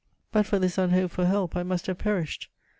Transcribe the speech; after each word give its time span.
But 0.31 0.47
for 0.47 0.57
this 0.57 0.79
unhoped 0.79 1.11
for 1.13 1.27
help, 1.27 1.55
I 1.55 1.61
must 1.61 1.85
have 1.85 1.99
perished. 1.99 2.49